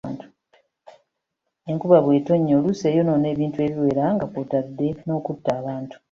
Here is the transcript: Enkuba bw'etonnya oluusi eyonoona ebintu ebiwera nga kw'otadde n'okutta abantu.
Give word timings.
Enkuba 1.69 1.97
bw'etonnya 2.03 2.53
oluusi 2.57 2.83
eyonoona 2.89 3.27
ebintu 3.33 3.57
ebiwera 3.67 4.03
nga 4.15 4.25
kw'otadde 4.31 4.87
n'okutta 5.05 5.49
abantu. 5.59 5.95